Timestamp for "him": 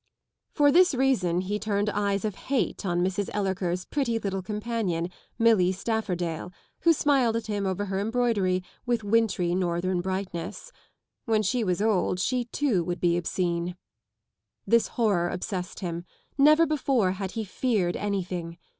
7.45-7.67, 15.81-16.05